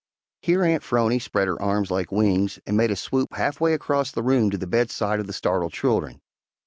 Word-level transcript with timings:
Here 0.41 0.63
Aunt 0.63 0.81
'Phrony 0.81 1.19
spread 1.19 1.47
her 1.47 1.61
arms 1.61 1.91
like 1.91 2.11
wings 2.11 2.57
and 2.65 2.75
made 2.75 2.89
a 2.89 2.95
swoop 2.95 3.33
half 3.35 3.61
way 3.61 3.75
across 3.75 4.11
the 4.11 4.23
room 4.23 4.49
to 4.49 4.57
the 4.57 4.65
bedside 4.65 5.19
of 5.19 5.27
the 5.27 5.31
startled 5.31 5.73
children. 5.73 6.21